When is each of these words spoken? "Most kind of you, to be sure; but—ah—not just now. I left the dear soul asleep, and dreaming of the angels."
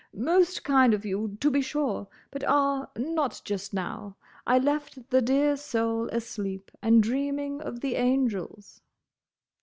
"Most 0.15 0.63
kind 0.63 0.95
of 0.95 1.05
you, 1.05 1.37
to 1.41 1.51
be 1.51 1.61
sure; 1.61 2.07
but—ah—not 2.31 3.39
just 3.45 3.71
now. 3.71 4.17
I 4.47 4.57
left 4.57 5.11
the 5.11 5.21
dear 5.21 5.55
soul 5.55 6.07
asleep, 6.09 6.71
and 6.81 7.03
dreaming 7.03 7.61
of 7.61 7.81
the 7.81 7.93
angels." 7.93 8.81